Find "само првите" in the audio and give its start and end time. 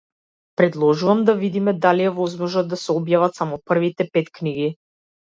3.41-4.09